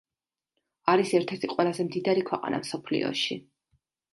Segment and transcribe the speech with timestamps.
[0.93, 3.39] არის ერთ-ერთი ყველაზე მდიდარი ქვეყანა მსოფლიოში.